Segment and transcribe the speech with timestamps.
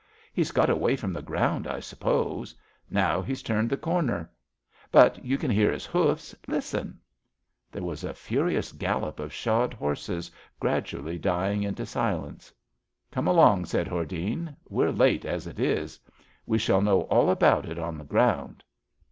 [0.33, 2.55] He's got away from the ground, I suppose.
[2.89, 4.31] Now he's turned the cor ner;
[4.91, 6.33] but you can hear his hoofs.
[6.47, 6.87] Listen!
[6.87, 6.95] ^'
[7.71, 12.51] There was a furious gallop of shod horses, gradually dying into silence.
[13.11, 14.47] Come along, ''said Hordene.
[14.49, 15.99] a We're late as it is.
[16.47, 18.63] We shall know all about it on the ground."